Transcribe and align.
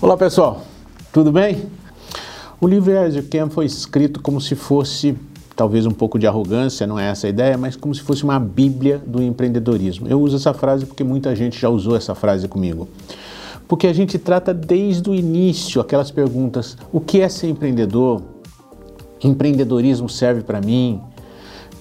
Olá 0.00 0.16
pessoal, 0.16 0.62
tudo 1.12 1.32
bem? 1.32 1.66
O 2.60 2.68
livro 2.68 2.92
Can 3.28 3.50
foi 3.50 3.66
escrito 3.66 4.22
como 4.22 4.40
se 4.40 4.54
fosse, 4.54 5.16
talvez 5.56 5.86
um 5.86 5.90
pouco 5.90 6.20
de 6.20 6.24
arrogância, 6.24 6.86
não 6.86 7.00
é 7.00 7.10
essa 7.10 7.26
a 7.26 7.30
ideia, 7.30 7.58
mas 7.58 7.74
como 7.74 7.92
se 7.92 8.00
fosse 8.02 8.22
uma 8.22 8.38
bíblia 8.38 9.02
do 9.04 9.20
empreendedorismo. 9.20 10.06
Eu 10.06 10.20
uso 10.20 10.36
essa 10.36 10.54
frase 10.54 10.86
porque 10.86 11.02
muita 11.02 11.34
gente 11.34 11.58
já 11.58 11.68
usou 11.68 11.96
essa 11.96 12.14
frase 12.14 12.46
comigo. 12.46 12.86
Porque 13.66 13.88
a 13.88 13.92
gente 13.92 14.20
trata 14.20 14.54
desde 14.54 15.10
o 15.10 15.14
início 15.16 15.80
aquelas 15.80 16.12
perguntas: 16.12 16.76
o 16.92 17.00
que 17.00 17.20
é 17.20 17.28
ser 17.28 17.48
empreendedor? 17.48 18.22
Empreendedorismo 19.20 20.08
serve 20.08 20.42
para 20.42 20.60
mim? 20.60 21.00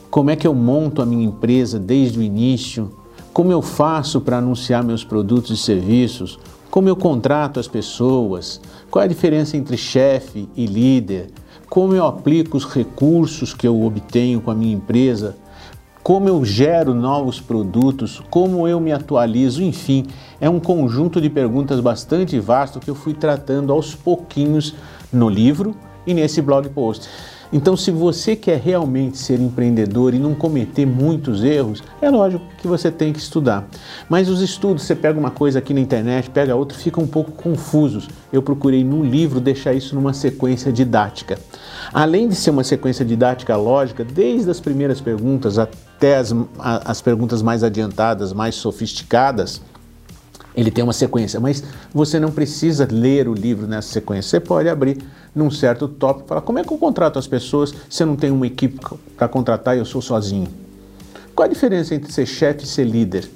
Como 0.09 0.31
é 0.31 0.35
que 0.35 0.47
eu 0.47 0.55
monto 0.55 1.03
a 1.03 1.05
minha 1.05 1.23
empresa 1.23 1.77
desde 1.77 2.17
o 2.17 2.23
início? 2.23 2.91
Como 3.31 3.51
eu 3.51 3.61
faço 3.61 4.19
para 4.19 4.39
anunciar 4.39 4.83
meus 4.83 5.03
produtos 5.03 5.51
e 5.51 5.61
serviços? 5.61 6.39
Como 6.69 6.89
eu 6.89 6.95
contrato 6.95 7.59
as 7.59 7.67
pessoas? 7.67 8.59
Qual 8.91 9.01
é 9.01 9.05
a 9.05 9.09
diferença 9.09 9.55
entre 9.55 9.77
chefe 9.77 10.49
e 10.55 10.65
líder? 10.65 11.29
Como 11.69 11.95
eu 11.95 12.05
aplico 12.05 12.57
os 12.57 12.65
recursos 12.65 13.53
que 13.53 13.67
eu 13.67 13.83
obtenho 13.83 14.41
com 14.41 14.51
a 14.51 14.55
minha 14.55 14.73
empresa? 14.73 15.37
Como 16.03 16.27
eu 16.27 16.43
gero 16.45 16.93
novos 16.93 17.39
produtos? 17.39 18.21
Como 18.29 18.67
eu 18.67 18.79
me 18.79 18.91
atualizo? 18.91 19.63
Enfim, 19.63 20.07
é 20.39 20.49
um 20.49 20.59
conjunto 20.59 21.19
de 21.19 21.29
perguntas 21.29 21.79
bastante 21.79 22.39
vasto 22.39 22.79
que 22.79 22.89
eu 22.89 22.95
fui 22.95 23.13
tratando 23.13 23.73
aos 23.73 23.95
pouquinhos 23.95 24.75
no 25.11 25.29
livro 25.29 25.75
e 26.05 26.13
nesse 26.13 26.41
blog 26.41 26.69
post. 26.69 27.09
Então, 27.51 27.77
se 27.77 27.91
você 27.91 28.35
quer 28.35 28.59
realmente 28.59 29.17
ser 29.17 29.39
empreendedor 29.39 30.13
e 30.13 30.19
não 30.19 30.35
cometer 30.35 30.85
muitos 30.85 31.43
erros, 31.43 31.81
é 32.01 32.09
lógico 32.09 32.43
que 32.57 32.67
você 32.67 32.91
tem 32.91 33.13
que 33.13 33.19
estudar. 33.19 33.67
Mas 34.09 34.29
os 34.29 34.41
estudos, 34.41 34.83
você 34.83 34.95
pega 34.95 35.17
uma 35.17 35.31
coisa 35.31 35.59
aqui 35.59 35.73
na 35.73 35.79
internet, 35.79 36.29
pega 36.29 36.55
outra, 36.55 36.77
ficam 36.77 37.03
um 37.03 37.07
pouco 37.07 37.31
confusos. 37.31 38.09
Eu 38.33 38.41
procurei 38.41 38.83
no 38.83 39.03
livro 39.03 39.39
deixar 39.39 39.73
isso 39.73 39.95
numa 39.95 40.13
sequência 40.13 40.71
didática. 40.71 41.39
Além 41.93 42.27
de 42.27 42.35
ser 42.35 42.49
uma 42.49 42.63
sequência 42.63 43.05
didática 43.05 43.55
lógica, 43.55 44.03
desde 44.03 44.49
as 44.49 44.59
primeiras 44.59 44.99
perguntas 44.99 45.57
até 45.57 46.17
as, 46.17 46.35
as 46.59 47.01
perguntas 47.01 47.41
mais 47.41 47.63
adiantadas, 47.63 48.33
mais 48.33 48.55
sofisticadas, 48.55 49.61
ele 50.57 50.71
tem 50.71 50.83
uma 50.83 50.91
sequência, 50.91 51.39
mas 51.39 51.63
você 51.93 52.19
não 52.19 52.31
precisa 52.31 52.87
ler 52.89 53.27
o 53.27 53.33
livro 53.33 53.67
nessa 53.67 53.89
sequência. 53.89 54.27
Você 54.31 54.39
pode 54.39 54.67
abrir 54.67 54.97
num 55.35 55.51
certo 55.51 55.87
tópico 55.87 56.27
falar: 56.27 56.41
como 56.41 56.59
é 56.59 56.63
que 56.63 56.71
eu 56.71 56.77
contrato 56.77 57.19
as 57.19 57.27
pessoas 57.27 57.73
se 57.89 58.03
eu 58.03 58.07
não 58.07 58.15
tenho 58.15 58.33
uma 58.33 58.47
equipe 58.47 58.79
para 59.15 59.27
contratar 59.27 59.75
e 59.75 59.79
eu 59.79 59.85
sou 59.85 60.01
sozinho? 60.01 60.47
Qual 61.35 61.45
a 61.45 61.49
diferença 61.49 61.93
entre 61.93 62.11
ser 62.11 62.25
chefe 62.25 62.63
e 62.63 62.67
ser 62.67 62.85
líder? 62.85 63.29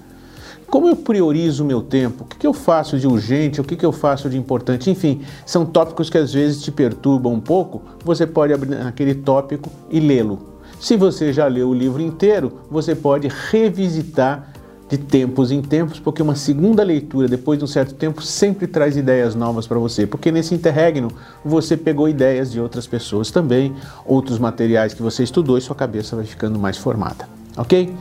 Como 0.72 0.88
eu 0.88 0.96
priorizo 0.96 1.64
o 1.64 1.68
meu 1.68 1.82
tempo? 1.82 2.24
O 2.24 2.28
que, 2.28 2.48
eu 2.48 2.54
faço 2.54 2.98
de 2.98 3.06
urgente? 3.06 3.60
O 3.60 3.64
que, 3.64 3.76
que 3.76 3.86
eu 3.86 3.92
faço 3.92 4.30
de 4.30 4.38
importante? 4.38 4.90
Enfim, 4.90 5.22
são 5.46 5.66
tópicos 5.66 6.10
que 6.10 6.18
às 6.18 6.34
vezes 6.34 6.64
te 6.64 6.72
perturbam 6.72 7.34
um 7.34 7.42
pouco. 7.42 7.82
Você 8.06 8.26
pode 8.26 8.54
abrir 8.54 8.78
aquele 8.78 9.14
tópico 9.14 9.70
e 9.90 10.00
lê-lo. 10.00 10.40
Se 10.80 10.96
você 10.96 11.34
já 11.34 11.46
leu 11.46 11.70
o 11.70 11.74
livro 11.74 12.02
inteiro, 12.02 12.54
você 12.72 12.96
pode 12.96 13.28
revisitar 13.52 14.51
de 14.92 14.98
tempos 14.98 15.52
em 15.52 15.62
tempos, 15.62 16.02
porque 16.02 16.22
uma 16.22 16.36
segunda 16.36 16.84
leitura, 16.84 17.26
depois 17.26 17.58
de 17.58 17.64
um 17.64 17.68
certo 17.68 17.94
tempo, 17.94 18.22
sempre 18.22 18.68
traz 18.68 18.98
ideias 18.98 19.34
novas 19.34 19.66
para 19.66 19.80
você, 19.80 20.06
porque 20.06 20.34
nesse 20.34 20.54
interregno 20.54 21.10
você 21.46 21.78
pegou 21.78 22.10
ideias 22.10 22.52
de 22.52 22.60
outras 22.60 22.86
pessoas 22.86 23.32
também, 23.32 23.74
outros 24.06 24.38
materiais 24.38 24.94
que 24.94 25.02
você 25.02 25.24
estudou 25.24 25.58
e 25.58 25.62
sua 25.62 25.78
cabeça 25.78 26.18
vai 26.18 26.26
ficando 26.26 26.60
mais 26.60 26.78
formada, 26.78 27.26
ok? 27.56 27.96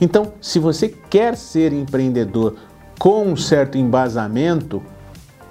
Então, 0.00 0.32
se 0.40 0.58
você 0.58 0.88
quer 0.88 1.36
ser 1.36 1.72
empreendedor 1.72 2.56
com 2.98 3.24
um 3.24 3.36
certo 3.36 3.78
embasamento, 3.78 4.82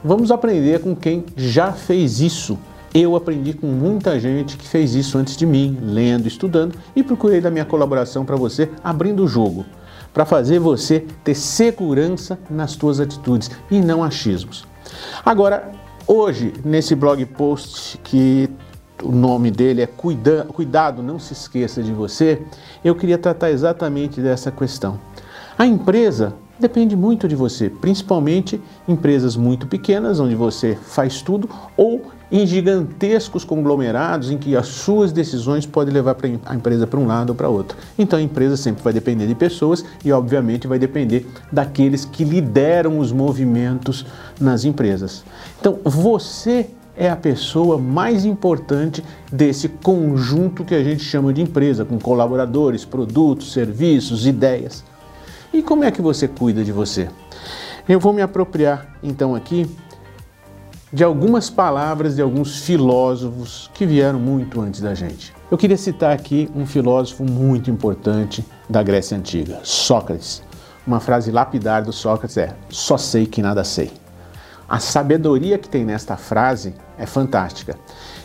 vamos 0.03 0.29
aprender 0.29 0.81
com 0.81 0.93
quem 0.93 1.23
já 1.37 1.71
fez 1.71 2.19
isso. 2.19 2.59
Eu 2.93 3.15
aprendi 3.15 3.53
com 3.53 3.67
muita 3.67 4.19
gente 4.19 4.57
que 4.57 4.67
fez 4.67 4.93
isso 4.93 5.17
antes 5.17 5.37
de 5.37 5.45
mim, 5.45 5.77
lendo, 5.81 6.27
estudando, 6.27 6.75
e 6.93 7.01
procurei 7.01 7.39
da 7.39 7.49
minha 7.49 7.63
colaboração 7.63 8.25
para 8.25 8.35
você, 8.35 8.69
abrindo 8.83 9.23
o 9.23 9.27
jogo 9.29 9.65
para 10.13 10.25
fazer 10.25 10.59
você 10.59 11.05
ter 11.23 11.35
segurança 11.35 12.37
nas 12.49 12.71
suas 12.71 12.99
atitudes 12.99 13.49
e 13.69 13.79
não 13.79 14.03
achismos. 14.03 14.65
Agora, 15.25 15.71
hoje, 16.07 16.53
nesse 16.63 16.95
blog 16.95 17.25
post 17.25 17.97
que 17.99 18.49
o 19.01 19.11
nome 19.11 19.49
dele 19.49 19.81
é 19.81 19.87
Cuida, 19.87 20.45
Cuidado, 20.53 21.01
não 21.01 21.17
se 21.17 21.33
esqueça 21.33 21.81
de 21.81 21.91
você, 21.91 22.41
eu 22.83 22.95
queria 22.95 23.17
tratar 23.17 23.51
exatamente 23.51 24.21
dessa 24.21 24.51
questão. 24.51 24.99
A 25.57 25.65
empresa 25.65 26.33
depende 26.59 26.95
muito 26.95 27.27
de 27.27 27.35
você, 27.35 27.69
principalmente 27.69 28.61
empresas 28.87 29.35
muito 29.35 29.65
pequenas, 29.67 30.19
onde 30.19 30.35
você 30.35 30.75
faz 30.75 31.21
tudo, 31.21 31.49
ou 31.75 32.11
em 32.31 32.47
gigantescos 32.47 33.43
conglomerados 33.43 34.31
em 34.31 34.37
que 34.37 34.55
as 34.55 34.67
suas 34.67 35.11
decisões 35.11 35.65
podem 35.65 35.93
levar 35.93 36.15
a 36.45 36.55
empresa 36.55 36.87
para 36.87 36.99
um 36.99 37.05
lado 37.05 37.31
ou 37.31 37.35
para 37.35 37.49
outro. 37.49 37.77
Então 37.99 38.17
a 38.17 38.21
empresa 38.21 38.55
sempre 38.55 38.81
vai 38.81 38.93
depender 38.93 39.27
de 39.27 39.35
pessoas 39.35 39.83
e, 40.03 40.11
obviamente, 40.11 40.67
vai 40.67 40.79
depender 40.79 41.27
daqueles 41.51 42.05
que 42.05 42.23
lideram 42.23 42.99
os 42.99 43.11
movimentos 43.11 44.05
nas 44.39 44.63
empresas. 44.63 45.23
Então 45.59 45.79
você 45.83 46.69
é 46.95 47.09
a 47.09 47.15
pessoa 47.15 47.77
mais 47.77 48.25
importante 48.25 49.03
desse 49.31 49.67
conjunto 49.67 50.63
que 50.63 50.75
a 50.75 50.83
gente 50.83 51.03
chama 51.03 51.33
de 51.33 51.41
empresa, 51.41 51.83
com 51.83 51.97
colaboradores, 51.99 52.85
produtos, 52.85 53.53
serviços, 53.53 54.25
ideias. 54.25 54.83
E 55.53 55.61
como 55.61 55.83
é 55.83 55.91
que 55.91 56.01
você 56.01 56.27
cuida 56.27 56.63
de 56.63 56.71
você? 56.71 57.09
Eu 57.89 57.99
vou 57.99 58.13
me 58.13 58.21
apropriar 58.21 58.87
então 59.03 59.35
aqui 59.35 59.67
de 60.93 61.05
algumas 61.05 61.49
palavras 61.49 62.15
de 62.15 62.21
alguns 62.21 62.57
filósofos 62.59 63.69
que 63.73 63.85
vieram 63.85 64.19
muito 64.19 64.59
antes 64.59 64.81
da 64.81 64.93
gente. 64.93 65.33
Eu 65.49 65.57
queria 65.57 65.77
citar 65.77 66.11
aqui 66.11 66.49
um 66.53 66.65
filósofo 66.65 67.23
muito 67.23 67.71
importante 67.71 68.45
da 68.69 68.83
Grécia 68.83 69.17
Antiga, 69.17 69.59
Sócrates. 69.63 70.43
Uma 70.85 70.99
frase 70.99 71.31
lapidar 71.31 71.83
do 71.83 71.93
Sócrates 71.93 72.37
é: 72.37 72.53
Só 72.69 72.97
sei 72.97 73.25
que 73.25 73.41
nada 73.41 73.63
sei. 73.63 73.91
A 74.67 74.79
sabedoria 74.79 75.57
que 75.57 75.69
tem 75.69 75.85
nesta 75.85 76.17
frase 76.17 76.73
é 76.97 77.05
fantástica. 77.05 77.77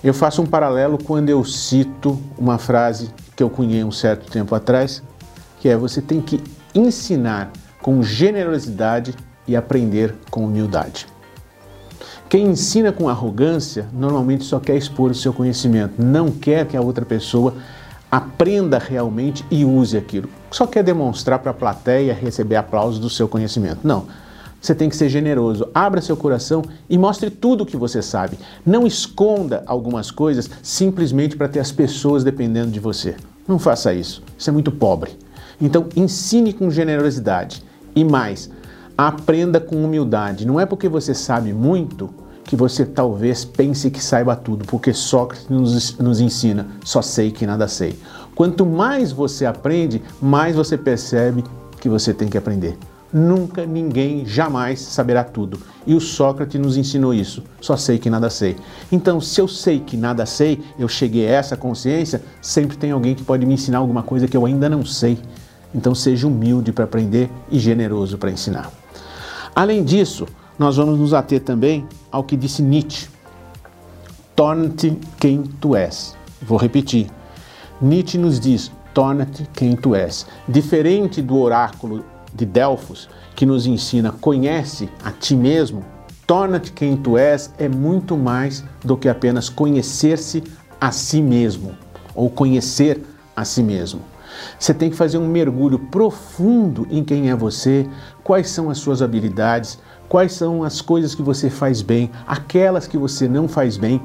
Eu 0.02 0.14
faço 0.14 0.42
um 0.42 0.46
paralelo 0.46 0.98
quando 1.02 1.28
eu 1.28 1.44
cito 1.44 2.20
uma 2.38 2.58
frase 2.58 3.10
que 3.34 3.42
eu 3.42 3.50
cunhei 3.50 3.84
um 3.84 3.92
certo 3.92 4.30
tempo 4.30 4.54
atrás, 4.54 5.02
que 5.60 5.68
é: 5.68 5.76
Você 5.76 6.00
tem 6.00 6.20
que 6.20 6.42
ensinar 6.74 7.52
com 7.80 8.02
generosidade 8.02 9.14
e 9.46 9.54
aprender 9.54 10.14
com 10.30 10.44
humildade. 10.44 11.06
Quem 12.28 12.46
ensina 12.48 12.90
com 12.90 13.08
arrogância 13.08 13.86
normalmente 13.92 14.42
só 14.42 14.58
quer 14.58 14.76
expor 14.76 15.12
o 15.12 15.14
seu 15.14 15.32
conhecimento, 15.32 16.02
não 16.02 16.28
quer 16.30 16.66
que 16.66 16.76
a 16.76 16.80
outra 16.80 17.04
pessoa 17.04 17.54
aprenda 18.10 18.78
realmente 18.78 19.44
e 19.48 19.64
use 19.64 19.96
aquilo. 19.96 20.28
Só 20.50 20.66
quer 20.66 20.82
demonstrar 20.82 21.38
para 21.38 21.52
a 21.52 21.54
plateia 21.54 22.12
receber 22.12 22.56
aplausos 22.56 22.98
do 22.98 23.08
seu 23.08 23.28
conhecimento. 23.28 23.80
Não. 23.84 24.06
Você 24.60 24.74
tem 24.74 24.88
que 24.88 24.96
ser 24.96 25.08
generoso, 25.08 25.68
abra 25.72 26.00
seu 26.00 26.16
coração 26.16 26.64
e 26.90 26.98
mostre 26.98 27.30
tudo 27.30 27.62
o 27.62 27.66
que 27.66 27.76
você 27.76 28.02
sabe. 28.02 28.36
Não 28.64 28.84
esconda 28.84 29.62
algumas 29.64 30.10
coisas 30.10 30.50
simplesmente 30.62 31.36
para 31.36 31.46
ter 31.46 31.60
as 31.60 31.70
pessoas 31.70 32.24
dependendo 32.24 32.72
de 32.72 32.80
você. 32.80 33.14
Não 33.46 33.60
faça 33.60 33.94
isso. 33.94 34.24
Isso 34.36 34.50
é 34.50 34.52
muito 34.52 34.72
pobre. 34.72 35.16
Então, 35.60 35.86
ensine 35.94 36.52
com 36.52 36.70
generosidade. 36.70 37.62
E 37.94 38.02
mais, 38.02 38.50
aprenda 38.96 39.60
com 39.60 39.84
humildade. 39.84 40.46
Não 40.46 40.58
é 40.58 40.66
porque 40.66 40.88
você 40.88 41.14
sabe 41.14 41.52
muito 41.52 42.08
que 42.44 42.56
você 42.56 42.86
talvez 42.86 43.44
pense 43.44 43.90
que 43.90 44.02
saiba 44.02 44.36
tudo, 44.36 44.64
porque 44.66 44.92
Sócrates 44.92 45.48
nos, 45.48 45.98
nos 45.98 46.20
ensina: 46.20 46.66
só 46.84 47.02
sei 47.02 47.30
que 47.30 47.46
nada 47.46 47.68
sei. 47.68 47.98
Quanto 48.34 48.64
mais 48.64 49.12
você 49.12 49.46
aprende, 49.46 50.02
mais 50.20 50.54
você 50.54 50.76
percebe 50.76 51.44
que 51.80 51.88
você 51.88 52.14
tem 52.14 52.28
que 52.28 52.38
aprender. 52.38 52.78
Nunca 53.12 53.64
ninguém 53.64 54.26
jamais 54.26 54.80
saberá 54.80 55.24
tudo. 55.24 55.58
E 55.86 55.94
o 55.94 56.00
Sócrates 56.00 56.60
nos 56.60 56.76
ensinou 56.76 57.14
isso. 57.14 57.42
Só 57.60 57.76
sei 57.76 57.98
que 57.98 58.10
nada 58.10 58.28
sei. 58.28 58.56
Então, 58.90 59.20
se 59.20 59.40
eu 59.40 59.46
sei 59.46 59.80
que 59.80 59.96
nada 59.96 60.26
sei, 60.26 60.60
eu 60.78 60.88
cheguei 60.88 61.26
a 61.28 61.30
essa 61.30 61.56
consciência, 61.56 62.20
sempre 62.42 62.76
tem 62.76 62.90
alguém 62.90 63.14
que 63.14 63.22
pode 63.22 63.46
me 63.46 63.54
ensinar 63.54 63.78
alguma 63.78 64.02
coisa 64.02 64.26
que 64.26 64.36
eu 64.36 64.44
ainda 64.44 64.68
não 64.68 64.84
sei. 64.84 65.18
Então 65.74 65.94
seja 65.94 66.26
humilde 66.26 66.72
para 66.72 66.84
aprender 66.84 67.30
e 67.50 67.58
generoso 67.58 68.18
para 68.18 68.30
ensinar. 68.30 68.70
Além 69.56 69.82
disso, 69.82 70.26
nós 70.58 70.76
vamos 70.76 70.98
nos 70.98 71.14
ater 71.14 71.40
também 71.40 71.88
ao 72.12 72.22
que 72.22 72.36
disse 72.36 72.60
Nietzsche: 72.60 73.08
torna-te 74.36 74.98
quem 75.18 75.44
tu 75.44 75.74
és. 75.74 76.14
Vou 76.42 76.58
repetir. 76.58 77.06
Nietzsche 77.80 78.18
nos 78.18 78.38
diz: 78.38 78.70
torna-te 78.92 79.48
quem 79.54 79.74
tu 79.74 79.94
és. 79.94 80.26
Diferente 80.46 81.22
do 81.22 81.38
oráculo 81.38 82.04
de 82.34 82.44
Delfos, 82.44 83.08
que 83.34 83.46
nos 83.46 83.66
ensina 83.66 84.12
conhece 84.12 84.90
a 85.02 85.10
ti 85.10 85.34
mesmo, 85.34 85.82
torna-te 86.26 86.70
quem 86.70 86.94
tu 86.94 87.16
és 87.16 87.50
é 87.56 87.66
muito 87.66 88.14
mais 88.14 88.62
do 88.84 88.94
que 88.94 89.08
apenas 89.08 89.48
conhecer-se 89.48 90.44
a 90.78 90.92
si 90.92 91.22
mesmo 91.22 91.74
ou 92.14 92.28
conhecer 92.28 93.02
a 93.34 93.42
si 93.42 93.62
mesmo. 93.62 94.02
Você 94.58 94.72
tem 94.72 94.90
que 94.90 94.96
fazer 94.96 95.18
um 95.18 95.28
mergulho 95.28 95.78
profundo 95.78 96.86
em 96.90 97.02
quem 97.04 97.30
é 97.30 97.36
você, 97.36 97.86
quais 98.22 98.50
são 98.50 98.70
as 98.70 98.78
suas 98.78 99.02
habilidades, 99.02 99.78
quais 100.08 100.32
são 100.32 100.62
as 100.62 100.80
coisas 100.80 101.14
que 101.14 101.22
você 101.22 101.50
faz 101.50 101.82
bem, 101.82 102.10
aquelas 102.26 102.86
que 102.86 102.96
você 102.96 103.28
não 103.28 103.48
faz 103.48 103.76
bem, 103.76 104.00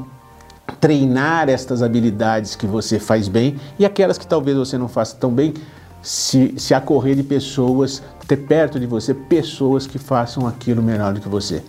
treinar 0.80 1.50
estas 1.50 1.84
habilidades 1.84 2.56
que 2.56 2.66
você 2.66 3.00
faz 3.00 3.28
bem 3.28 3.58
e 3.78 3.86
aquelas 3.86 4.18
que 4.18 4.26
talvez 4.26 4.58
você 4.58 4.78
não 4.78 4.88
faça 4.88 5.16
tão 5.16 5.32
bem, 5.32 5.54
se, 6.02 6.56
se 6.58 6.74
acorrer 6.74 7.16
de 7.16 7.24
pessoas, 7.24 8.02
ter 8.28 8.38
perto 8.38 8.80
de 8.80 8.88
você 8.88 9.14
pessoas 9.14 9.86
que 9.86 10.00
façam 10.00 10.48
aquilo 10.48 10.82
melhor 10.82 11.14
do 11.14 11.22
que 11.22 11.30
você. 11.30 11.64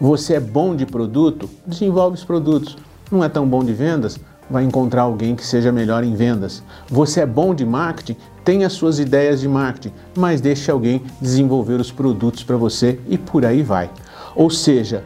Você 0.00 0.34
é 0.34 0.40
bom 0.40 0.74
de 0.74 0.86
produto? 0.86 1.48
Desenvolve 1.66 2.16
os 2.16 2.24
produtos. 2.24 2.76
Não 3.10 3.22
é 3.22 3.28
tão 3.28 3.46
bom 3.46 3.62
de 3.62 3.72
vendas? 3.72 4.18
Vai 4.48 4.64
encontrar 4.64 5.02
alguém 5.02 5.34
que 5.34 5.44
seja 5.44 5.72
melhor 5.72 6.04
em 6.04 6.14
vendas. 6.14 6.62
Você 6.88 7.20
é 7.20 7.26
bom 7.26 7.54
de 7.54 7.66
marketing? 7.66 8.16
Tem 8.44 8.64
as 8.64 8.74
suas 8.74 8.98
ideias 8.98 9.40
de 9.40 9.48
marketing, 9.48 9.92
mas 10.16 10.40
deixe 10.40 10.70
alguém 10.70 11.02
desenvolver 11.20 11.80
os 11.80 11.90
produtos 11.90 12.44
para 12.44 12.56
você 12.56 13.00
e 13.08 13.18
por 13.18 13.44
aí 13.44 13.62
vai. 13.62 13.90
Ou 14.36 14.48
seja, 14.48 15.02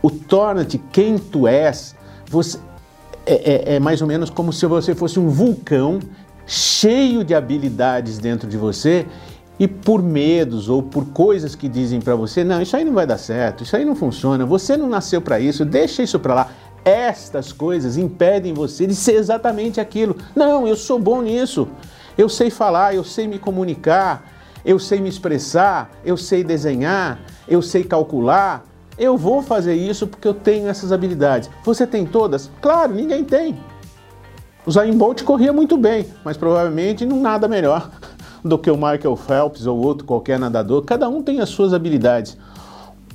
o 0.00 0.10
torna-te 0.10 0.78
quem 0.78 1.18
tu 1.18 1.48
és, 1.48 1.96
você, 2.30 2.58
é, 3.26 3.72
é, 3.72 3.74
é 3.76 3.80
mais 3.80 4.00
ou 4.00 4.06
menos 4.06 4.30
como 4.30 4.52
se 4.52 4.64
você 4.66 4.94
fosse 4.94 5.18
um 5.18 5.28
vulcão 5.28 5.98
cheio 6.46 7.24
de 7.24 7.34
habilidades 7.34 8.18
dentro 8.18 8.48
de 8.48 8.56
você 8.56 9.06
e 9.58 9.68
por 9.68 10.02
medos 10.02 10.68
ou 10.68 10.82
por 10.82 11.06
coisas 11.06 11.54
que 11.54 11.68
dizem 11.68 12.00
para 12.00 12.14
você, 12.14 12.42
não, 12.42 12.60
isso 12.60 12.76
aí 12.76 12.84
não 12.84 12.92
vai 12.92 13.06
dar 13.06 13.18
certo, 13.18 13.62
isso 13.62 13.76
aí 13.76 13.84
não 13.84 13.94
funciona, 13.94 14.44
você 14.44 14.76
não 14.76 14.88
nasceu 14.88 15.20
para 15.22 15.38
isso, 15.38 15.64
deixa 15.64 16.02
isso 16.02 16.18
para 16.18 16.34
lá. 16.34 16.50
Estas 16.84 17.50
coisas 17.52 17.96
impedem 17.96 18.52
você 18.52 18.86
de 18.86 18.94
ser 18.94 19.14
exatamente 19.14 19.80
aquilo. 19.80 20.16
Não, 20.36 20.68
eu 20.68 20.76
sou 20.76 20.98
bom 20.98 21.22
nisso. 21.22 21.66
Eu 22.16 22.28
sei 22.28 22.50
falar, 22.50 22.94
eu 22.94 23.02
sei 23.02 23.26
me 23.26 23.38
comunicar, 23.38 24.30
eu 24.64 24.78
sei 24.78 25.00
me 25.00 25.08
expressar, 25.08 25.90
eu 26.04 26.16
sei 26.16 26.44
desenhar, 26.44 27.18
eu 27.48 27.62
sei 27.62 27.84
calcular. 27.84 28.64
Eu 28.98 29.16
vou 29.16 29.42
fazer 29.42 29.74
isso 29.74 30.06
porque 30.06 30.28
eu 30.28 30.34
tenho 30.34 30.68
essas 30.68 30.92
habilidades. 30.92 31.50
Você 31.64 31.86
tem 31.86 32.06
todas? 32.06 32.50
Claro, 32.60 32.94
ninguém 32.94 33.24
tem. 33.24 33.58
O 34.66 34.70
Zayn 34.70 34.96
Bolt 34.96 35.22
corria 35.24 35.52
muito 35.52 35.76
bem, 35.76 36.06
mas 36.24 36.36
provavelmente 36.36 37.04
não 37.04 37.20
nada 37.20 37.48
melhor 37.48 37.90
do 38.44 38.58
que 38.58 38.70
o 38.70 38.76
Michael 38.76 39.16
Phelps 39.16 39.66
ou 39.66 39.78
outro 39.78 40.06
qualquer 40.06 40.38
nadador. 40.38 40.82
Cada 40.84 41.08
um 41.08 41.22
tem 41.22 41.40
as 41.40 41.48
suas 41.48 41.74
habilidades. 41.74 42.36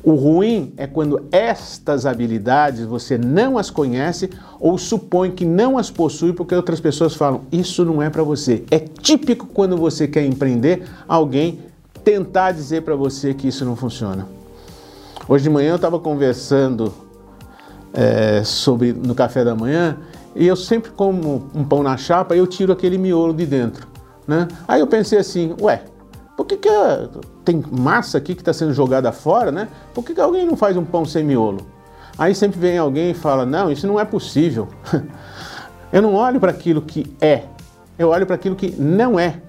O 0.04 0.14
ruim 0.16 0.74
é 0.78 0.88
quando 0.88 1.26
estas 1.32 2.06
habilidades 2.06 2.86
você 2.86 3.18
não 3.18 3.58
as 3.58 3.70
conhece 3.70 4.30
ou 4.60 4.78
supõe 4.78 5.32
que 5.32 5.46
não 5.46 5.78
as 5.78 5.92
possui 5.92 6.32
porque 6.32 6.56
outras 6.56 6.80
pessoas 6.80 7.16
falam 7.16 7.42
isso 7.52 7.84
não 7.84 8.02
é 8.02 8.10
para 8.10 8.24
você. 8.24 8.64
É 8.72 8.80
típico 8.80 9.46
quando 9.48 9.76
você 9.76 10.08
quer 10.08 10.26
empreender 10.26 10.84
alguém 11.08 11.60
tentar 12.04 12.54
dizer 12.54 12.84
para 12.84 12.96
você 12.96 13.34
que 13.34 13.48
isso 13.48 13.66
não 13.66 13.76
funciona. 13.76 14.26
Hoje 15.28 15.44
de 15.44 15.50
manhã 15.50 15.72
eu 15.72 15.76
estava 15.76 16.00
conversando 16.00 16.94
é, 17.94 18.42
sobre 18.44 18.94
no 18.94 19.14
café 19.14 19.44
da 19.44 19.54
manhã 19.54 19.98
e 20.36 20.48
eu 20.48 20.56
sempre 20.56 20.92
como 20.92 21.50
um 21.54 21.64
pão 21.64 21.84
na 21.84 21.98
chapa, 21.98 22.36
eu 22.36 22.48
tiro 22.48 22.72
aquele 22.72 22.98
miolo 22.98 23.34
de 23.34 23.46
dentro. 23.46 23.88
Né? 24.26 24.48
Aí 24.68 24.80
eu 24.80 24.88
pensei 24.88 25.20
assim, 25.20 25.54
ué, 25.60 25.84
por 26.40 26.46
que, 26.46 26.56
que 26.56 26.70
tem 27.44 27.62
massa 27.70 28.18
aqui 28.18 28.34
que 28.34 28.42
está 28.42 28.54
sendo 28.54 28.74
jogada 28.74 29.12
fora, 29.12 29.52
né? 29.52 29.68
Por 29.94 30.06
que, 30.06 30.14
que 30.14 30.22
alguém 30.22 30.48
não 30.48 30.56
faz 30.56 30.78
um 30.78 30.86
pão 30.86 31.04
sem 31.04 31.22
miolo? 31.22 31.68
Aí 32.18 32.34
sempre 32.34 32.58
vem 32.58 32.78
alguém 32.78 33.12
e 33.12 33.14
fala, 33.14 33.46
não, 33.46 33.70
isso 33.70 33.86
não 33.86 34.00
é 34.00 34.06
possível. 34.06 34.70
eu 35.92 36.02
não 36.02 36.16
olho 36.16 36.40
para 36.40 36.50
aquilo 36.50 36.82
que 36.82 37.14
é, 37.20 37.44
eu 37.98 38.08
olho 38.08 38.26
para 38.26 38.36
aquilo 38.36 38.56
que 38.56 38.74
não 38.80 39.20
é. 39.20 39.42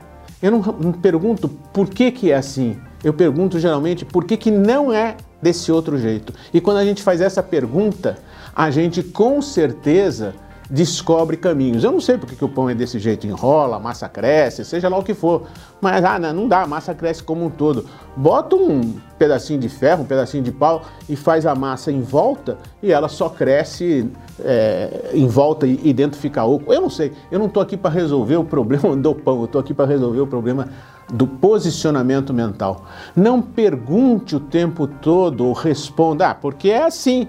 Eu 0.42 0.50
não, 0.50 0.58
não, 0.80 0.90
pergunto 0.90 1.48
por 1.72 1.88
que, 1.88 2.10
que 2.10 2.32
é 2.32 2.36
assim, 2.36 2.76
eu 3.04 3.14
pergunto 3.14 3.60
geralmente 3.60 4.04
por 4.04 4.24
que, 4.24 4.36
que 4.36 4.50
não 4.50 4.92
é 4.92 5.16
desse 5.40 5.70
outro 5.70 5.96
jeito. 5.96 6.34
E 6.52 6.60
quando 6.60 6.78
a 6.78 6.84
gente 6.84 7.04
faz 7.04 7.20
essa 7.20 7.40
pergunta, 7.40 8.18
a 8.52 8.68
gente 8.68 9.00
com 9.00 9.40
certeza 9.40 10.34
descobre 10.70 11.36
caminhos. 11.36 11.82
Eu 11.82 11.90
não 11.90 12.00
sei 12.00 12.16
porque 12.16 12.36
que 12.36 12.44
o 12.44 12.48
pão 12.48 12.70
é 12.70 12.74
desse 12.74 12.98
jeito, 12.98 13.26
enrola, 13.26 13.76
a 13.76 13.80
massa 13.80 14.08
cresce, 14.08 14.64
seja 14.64 14.88
lá 14.88 14.96
o 14.96 15.02
que 15.02 15.14
for. 15.14 15.48
Mas 15.80 16.04
ah, 16.04 16.18
não, 16.18 16.46
dá, 16.46 16.62
a 16.62 16.66
massa 16.66 16.94
cresce 16.94 17.22
como 17.22 17.44
um 17.44 17.50
todo. 17.50 17.86
Bota 18.16 18.54
um 18.54 18.94
pedacinho 19.18 19.58
de 19.58 19.68
ferro, 19.68 20.02
um 20.02 20.06
pedacinho 20.06 20.44
de 20.44 20.52
pau 20.52 20.82
e 21.08 21.16
faz 21.16 21.44
a 21.44 21.54
massa 21.54 21.90
em 21.90 22.00
volta 22.00 22.56
e 22.82 22.92
ela 22.92 23.08
só 23.08 23.28
cresce 23.28 24.08
é, 24.38 25.10
em 25.12 25.26
volta 25.26 25.66
e, 25.66 25.80
e, 25.82 25.92
dentro 25.92 26.18
fica 26.18 26.44
oco. 26.44 26.72
Eu 26.72 26.80
não 26.80 26.90
sei, 26.90 27.12
eu 27.32 27.38
não 27.38 27.46
estou 27.46 27.62
aqui 27.62 27.76
para 27.76 27.90
resolver 27.90 28.36
o 28.36 28.44
problema 28.44 28.96
do 28.96 29.14
pão, 29.14 29.40
eu 29.40 29.44
estou 29.46 29.60
aqui 29.60 29.74
para 29.74 29.86
resolver 29.86 30.20
o 30.20 30.26
problema 30.26 30.68
do 31.12 31.26
posicionamento 31.26 32.32
mental. 32.32 32.84
Não 33.16 33.42
pergunte 33.42 34.36
o 34.36 34.40
tempo 34.40 34.86
todo 34.86 35.46
ou 35.46 35.52
responda, 35.52 36.28
ah, 36.28 36.34
porque 36.34 36.70
é 36.70 36.84
assim. 36.84 37.26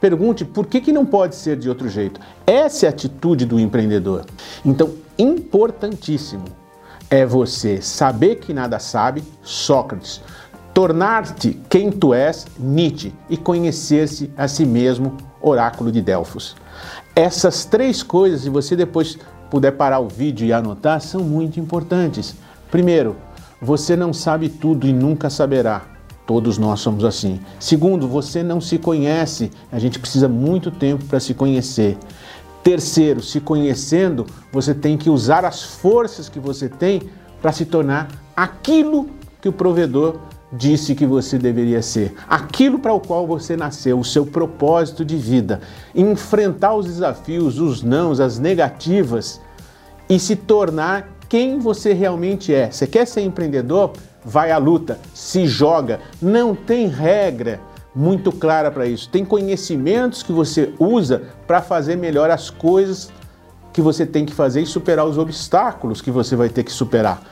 Pergunte 0.00 0.44
por 0.44 0.66
que, 0.66 0.80
que 0.80 0.92
não 0.92 1.04
pode 1.04 1.36
ser 1.36 1.56
de 1.56 1.68
outro 1.68 1.88
jeito. 1.88 2.20
Essa 2.46 2.86
é 2.86 2.88
a 2.88 2.90
atitude 2.92 3.44
do 3.44 3.60
empreendedor. 3.60 4.24
Então, 4.64 4.94
importantíssimo 5.18 6.44
é 7.10 7.26
você 7.26 7.82
saber 7.82 8.36
que 8.36 8.54
nada 8.54 8.78
sabe, 8.78 9.22
Sócrates, 9.42 10.22
tornar-te 10.72 11.60
quem 11.68 11.90
tu 11.90 12.14
és, 12.14 12.46
Nietzsche, 12.58 13.12
e 13.28 13.36
conhecer-se 13.36 14.32
a 14.36 14.48
si 14.48 14.64
mesmo, 14.64 15.16
Oráculo 15.42 15.90
de 15.90 16.00
Delfos. 16.00 16.56
Essas 17.14 17.64
três 17.64 18.02
coisas, 18.02 18.42
se 18.42 18.48
você 18.48 18.76
depois 18.76 19.18
puder 19.50 19.72
parar 19.72 19.98
o 19.98 20.08
vídeo 20.08 20.46
e 20.46 20.52
anotar, 20.52 21.00
são 21.00 21.22
muito 21.22 21.58
importantes. 21.58 22.34
Primeiro, 22.70 23.16
você 23.60 23.96
não 23.96 24.12
sabe 24.12 24.48
tudo 24.48 24.86
e 24.86 24.92
nunca 24.92 25.28
saberá. 25.28 25.82
Todos 26.30 26.58
nós 26.58 26.78
somos 26.78 27.04
assim. 27.04 27.40
Segundo, 27.58 28.06
você 28.06 28.40
não 28.40 28.60
se 28.60 28.78
conhece. 28.78 29.50
A 29.72 29.80
gente 29.80 29.98
precisa 29.98 30.28
muito 30.28 30.70
tempo 30.70 31.04
para 31.06 31.18
se 31.18 31.34
conhecer. 31.34 31.98
Terceiro, 32.62 33.20
se 33.20 33.40
conhecendo, 33.40 34.24
você 34.52 34.72
tem 34.72 34.96
que 34.96 35.10
usar 35.10 35.44
as 35.44 35.60
forças 35.60 36.28
que 36.28 36.38
você 36.38 36.68
tem 36.68 37.02
para 37.42 37.50
se 37.50 37.64
tornar 37.64 38.06
aquilo 38.36 39.10
que 39.42 39.48
o 39.48 39.52
provedor 39.52 40.20
disse 40.52 40.94
que 40.94 41.04
você 41.04 41.36
deveria 41.36 41.82
ser, 41.82 42.14
aquilo 42.28 42.78
para 42.78 42.92
o 42.92 43.00
qual 43.00 43.26
você 43.26 43.56
nasceu, 43.56 43.98
o 43.98 44.04
seu 44.04 44.24
propósito 44.24 45.04
de 45.04 45.16
vida, 45.16 45.60
enfrentar 45.92 46.76
os 46.76 46.86
desafios, 46.86 47.58
os 47.58 47.82
nãos, 47.82 48.20
as 48.20 48.38
negativas 48.38 49.40
e 50.08 50.16
se 50.16 50.36
tornar 50.36 51.08
quem 51.28 51.58
você 51.58 51.92
realmente 51.92 52.54
é. 52.54 52.70
Você 52.70 52.86
quer 52.86 53.04
ser 53.04 53.22
empreendedor? 53.22 53.94
Vai 54.24 54.50
à 54.50 54.58
luta, 54.58 54.98
se 55.14 55.46
joga. 55.46 56.00
Não 56.20 56.54
tem 56.54 56.86
regra 56.86 57.60
muito 57.94 58.30
clara 58.30 58.70
para 58.70 58.86
isso. 58.86 59.08
Tem 59.08 59.24
conhecimentos 59.24 60.22
que 60.22 60.32
você 60.32 60.72
usa 60.78 61.22
para 61.46 61.60
fazer 61.60 61.96
melhor 61.96 62.30
as 62.30 62.50
coisas 62.50 63.10
que 63.72 63.80
você 63.80 64.04
tem 64.04 64.26
que 64.26 64.34
fazer 64.34 64.62
e 64.62 64.66
superar 64.66 65.06
os 65.06 65.18
obstáculos 65.18 66.00
que 66.00 66.10
você 66.10 66.34
vai 66.36 66.48
ter 66.48 66.64
que 66.64 66.72
superar. 66.72 67.22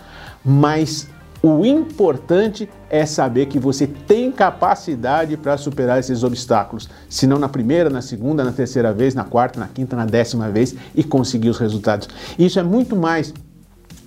Mas 0.44 1.08
o 1.42 1.64
importante 1.64 2.68
é 2.90 3.06
saber 3.06 3.46
que 3.46 3.58
você 3.58 3.86
tem 3.86 4.30
capacidade 4.32 5.36
para 5.36 5.56
superar 5.56 6.00
esses 6.00 6.24
obstáculos, 6.24 6.88
se 7.08 7.26
não 7.26 7.38
na 7.38 7.48
primeira, 7.48 7.88
na 7.88 8.02
segunda, 8.02 8.42
na 8.42 8.50
terceira 8.50 8.92
vez, 8.92 9.14
na 9.14 9.24
quarta, 9.24 9.60
na 9.60 9.68
quinta, 9.68 9.94
na 9.94 10.04
décima 10.04 10.50
vez 10.50 10.74
e 10.94 11.04
conseguir 11.04 11.48
os 11.48 11.58
resultados. 11.58 12.08
Isso 12.38 12.58
é 12.58 12.62
muito 12.62 12.96
mais 12.96 13.32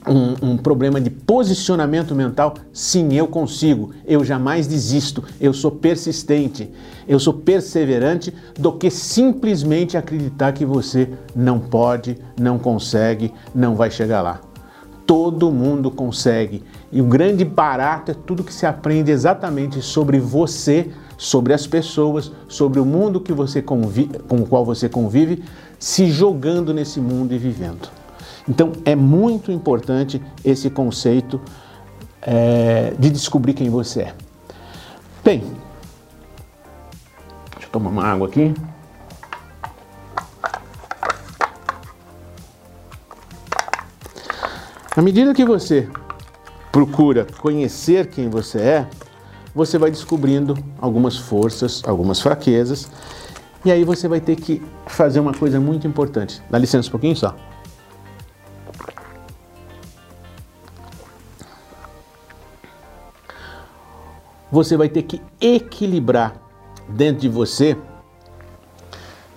um, 0.08 0.52
um, 0.52 0.58
problema 0.58 1.00
de 1.00 1.10
posicionamento 1.10 2.16
mental, 2.16 2.56
sim, 2.74 3.14
eu 3.14 3.28
consigo, 3.28 3.92
eu 4.06 4.24
jamais 4.24 4.66
desisto, 4.66 5.24
eu 5.40 5.54
sou 5.54 5.72
persistente, 5.72 6.72
eu 7.08 7.20
sou 7.20 7.34
perseverante, 7.34 8.34
do 8.58 8.72
que 8.72 8.90
simplesmente 8.90 9.98
acreditar 9.98 10.54
que 10.54 10.66
você 10.66 11.10
não 11.36 11.60
pode, 11.60 12.18
não 12.40 12.58
consegue, 12.58 13.32
não 13.54 13.76
vai 13.76 13.92
chegar 13.92 14.22
lá. 14.22 14.42
Todo 15.06 15.52
mundo 15.52 15.92
consegue. 15.92 16.64
E 16.92 17.02
o 17.02 17.06
grande 17.06 17.44
barato 17.44 18.12
é 18.12 18.14
tudo 18.14 18.44
que 18.44 18.54
se 18.54 18.66
aprende 18.66 19.12
exatamente 19.12 19.82
sobre 19.82 20.20
você, 20.20 20.90
sobre 21.18 21.54
as 21.54 21.68
pessoas, 21.68 22.32
sobre 22.48 22.80
o 22.80 22.86
mundo 22.86 23.20
que 23.20 23.34
você 23.34 23.62
com 23.62 23.82
o 23.82 24.48
qual 24.48 24.64
você 24.64 24.88
convive, 24.88 25.44
se 25.78 26.10
jogando 26.10 26.74
nesse 26.74 27.00
mundo 27.00 27.34
e 27.34 27.38
vivendo. 27.38 28.01
Então 28.48 28.72
é 28.86 28.96
muito 28.96 29.52
importante 29.52 30.22
esse 30.44 30.70
conceito 30.70 31.40
é, 32.22 32.94
de 32.98 33.10
descobrir 33.10 33.54
quem 33.54 33.70
você 33.70 34.02
é. 34.02 34.16
Bem, 35.24 35.40
deixa 37.54 37.68
eu 37.68 37.72
tomar 37.72 37.90
uma 37.90 38.04
água 38.04 38.28
aqui. 38.28 38.54
À 44.96 45.02
medida 45.02 45.34
que 45.34 45.46
você 45.46 45.88
procura 46.72 47.26
conhecer 47.40 48.08
quem 48.08 48.30
você 48.30 48.60
é, 48.60 48.88
você 49.54 49.78
vai 49.78 49.92
descobrindo 49.92 50.58
algumas 50.80 51.18
forças, 51.18 51.82
algumas 51.86 52.20
fraquezas, 52.20 52.90
e 53.64 53.72
aí 53.72 53.84
você 53.84 54.08
vai 54.08 54.20
ter 54.20 54.36
que 54.36 54.62
fazer 54.88 55.20
uma 55.20 55.34
coisa 55.34 55.60
muito 55.60 55.88
importante. 55.88 56.42
Dá 56.50 56.58
licença 56.58 56.88
um 56.88 56.92
pouquinho 56.92 57.16
só. 57.16 57.36
Você 64.52 64.76
vai 64.76 64.90
ter 64.90 65.04
que 65.04 65.22
equilibrar 65.40 66.36
dentro 66.90 67.22
de 67.22 67.30
você 67.30 67.78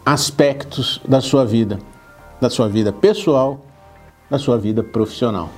aspectos 0.04 1.00
da 1.06 1.20
sua 1.20 1.46
vida, 1.46 1.78
da 2.40 2.50
sua 2.50 2.68
vida 2.68 2.92
pessoal, 2.92 3.60
da 4.28 4.38
sua 4.38 4.58
vida 4.58 4.82
profissional. 4.82 5.48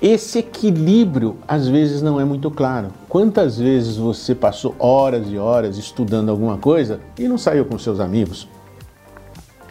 Esse 0.00 0.38
equilíbrio 0.38 1.36
às 1.48 1.66
vezes 1.66 2.02
não 2.02 2.20
é 2.20 2.24
muito 2.24 2.50
claro. 2.50 2.88
Quantas 3.08 3.58
vezes 3.58 3.96
você 3.96 4.34
passou 4.34 4.74
horas 4.78 5.26
e 5.28 5.38
horas 5.38 5.76
estudando 5.76 6.28
alguma 6.28 6.58
coisa 6.58 7.00
e 7.18 7.26
não 7.26 7.38
saiu 7.38 7.64
com 7.64 7.78
seus 7.78 8.00
amigos? 8.00 8.48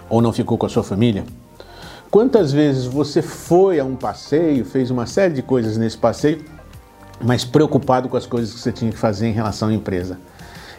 Ou 0.09 0.21
não 0.21 0.33
ficou 0.33 0.57
com 0.57 0.65
a 0.65 0.69
sua 0.69 0.83
família? 0.83 1.23
Quantas 2.09 2.51
vezes 2.51 2.85
você 2.85 3.21
foi 3.21 3.79
a 3.79 3.85
um 3.85 3.95
passeio, 3.95 4.65
fez 4.65 4.91
uma 4.91 5.05
série 5.05 5.33
de 5.33 5.41
coisas 5.41 5.77
nesse 5.77 5.97
passeio, 5.97 6.43
mas 7.21 7.43
preocupado 7.43 8.07
com 8.09 8.17
as 8.17 8.25
coisas 8.25 8.53
que 8.53 8.59
você 8.59 8.71
tinha 8.71 8.91
que 8.91 8.97
fazer 8.97 9.27
em 9.27 9.31
relação 9.31 9.69
à 9.69 9.73
empresa? 9.73 10.17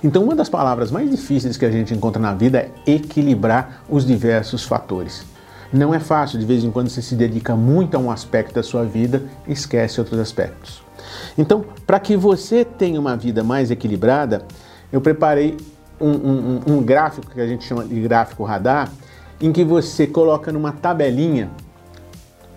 Então, 0.03 0.23
uma 0.23 0.35
das 0.35 0.49
palavras 0.49 0.91
mais 0.91 1.11
difíceis 1.11 1.57
que 1.57 1.65
a 1.65 1.71
gente 1.71 1.95
encontra 1.95 2.21
na 2.21 2.35
vida 2.35 2.59
é 2.59 2.91
equilibrar 2.91 3.83
os 3.89 4.05
diversos 4.05 4.63
fatores. 4.63 5.25
Não 5.73 5.95
é 5.95 5.99
fácil, 5.99 6.39
de 6.39 6.45
vez 6.45 6.63
em 6.63 6.71
quando 6.71 6.89
você 6.89 7.01
se 7.01 7.15
dedica 7.15 7.57
muito 7.57 7.97
a 7.97 7.99
um 7.99 8.11
aspecto 8.11 8.55
da 8.55 8.63
sua 8.63 8.85
vida 8.85 9.23
e 9.47 9.53
esquece 9.53 9.99
outros 9.99 10.21
aspectos. 10.21 10.83
Então, 11.37 11.65
para 11.87 11.99
que 11.99 12.17
você 12.17 12.65
tenha 12.65 13.01
uma 13.01 13.17
vida 13.17 13.43
mais 13.43 13.71
equilibrada, 13.71 14.45
eu 14.93 15.01
preparei 15.01 15.57
um, 16.01 16.11
um, 16.11 16.61
um, 16.69 16.83
gráfico 16.83 17.31
que 17.31 17.41
a 17.41 17.47
gente 17.47 17.65
chama 17.65 17.85
de 17.85 18.01
gráfico 18.01 18.45
radar, 18.45 18.91
em 19.41 19.53
que 19.53 19.65
você 19.65 20.07
coloca 20.07 20.53
numa 20.53 20.71
tabelinha 20.71 21.51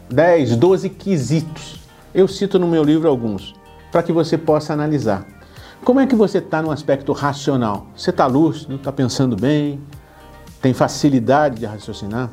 10, 0.09 0.55
12 0.55 0.89
quesitos. 0.89 1.79
Eu 2.13 2.27
cito 2.27 2.59
no 2.59 2.67
meu 2.67 2.83
livro 2.83 3.07
alguns, 3.07 3.55
para 3.97 4.03
que 4.03 4.13
você 4.13 4.37
possa 4.37 4.73
analisar. 4.73 5.25
Como 5.83 5.99
é 5.99 6.05
que 6.05 6.13
você 6.13 6.37
está 6.37 6.61
no 6.61 6.69
aspecto 6.69 7.11
racional? 7.13 7.87
Você 7.95 8.11
está 8.11 8.27
lúcido, 8.27 8.75
está 8.75 8.91
pensando 8.91 9.35
bem, 9.35 9.81
tem 10.61 10.71
facilidade 10.71 11.61
de 11.61 11.65
raciocinar? 11.65 12.29